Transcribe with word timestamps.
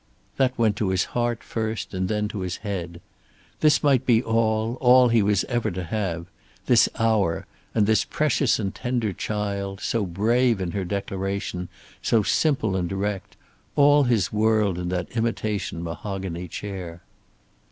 That 0.37 0.57
went 0.57 0.77
to 0.77 0.89
his 0.89 1.03
heart 1.13 1.43
first, 1.43 1.93
and 1.93 2.07
then 2.09 2.27
to 2.29 2.39
his 2.39 2.57
head. 2.65 3.01
This 3.59 3.83
might 3.83 4.03
be 4.03 4.23
all, 4.23 4.79
all 4.81 5.09
he 5.09 5.21
was 5.21 5.43
ever 5.43 5.69
to 5.69 5.83
have. 5.83 6.25
This 6.65 6.89
hour, 6.97 7.45
and 7.75 7.85
this 7.85 8.03
precious 8.03 8.57
and 8.57 8.73
tender 8.73 9.13
child, 9.13 9.79
so 9.79 10.07
brave 10.07 10.59
in 10.59 10.71
her 10.71 10.85
declaration, 10.85 11.69
so 12.01 12.23
simple 12.23 12.75
and 12.75 12.89
direct; 12.89 13.37
all 13.75 14.01
his 14.05 14.33
world 14.33 14.79
in 14.79 14.89
that 14.89 15.15
imitation 15.15 15.83
mahogany 15.83 16.47
chair. 16.47 17.03